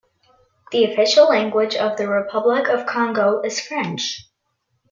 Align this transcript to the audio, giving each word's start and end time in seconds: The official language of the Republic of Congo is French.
The 0.71 0.85
official 0.85 1.29
language 1.29 1.75
of 1.75 1.95
the 1.95 2.07
Republic 2.07 2.67
of 2.67 2.87
Congo 2.87 3.39
is 3.41 3.61
French. 3.61 4.27